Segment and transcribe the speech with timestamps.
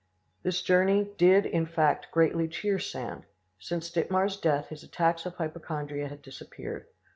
[0.41, 3.23] This journey did in fact greatly cheer Sand.
[3.59, 6.87] Since Dittmar's death his attacks of hypochondria had disappeared.